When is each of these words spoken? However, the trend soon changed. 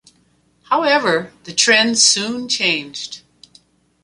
However, 0.63 1.31
the 1.43 1.53
trend 1.53 1.99
soon 1.99 2.49
changed. 2.49 3.21